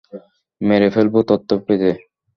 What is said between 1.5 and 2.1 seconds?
পেতে।